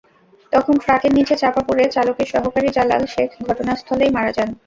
[0.53, 4.49] তখন ট্রাকের নিচে চাপা পড়ে চালকের সহকারী জালাল শেখ ঘটনাস্থলেই মারা যান।